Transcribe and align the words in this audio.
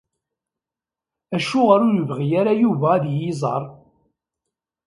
Acuɣeṛ 1.35 1.79
ur 1.87 1.91
yebɣi 1.95 2.27
ara 2.39 2.53
Yuba 2.61 2.87
ad 2.95 3.03
yi-iẓeṛ? 3.13 3.63